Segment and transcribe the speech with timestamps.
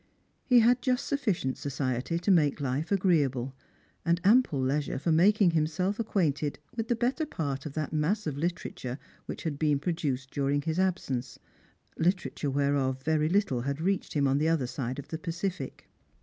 [0.43, 3.53] He had just sufficient society to make life agreeable,
[4.03, 8.35] and ample leisure for making himself acquainted with the better part of that mass of
[8.35, 11.37] literature which had been produced during his absence;
[11.99, 15.87] literature whereof very little had reached him on the other side of the Pacific.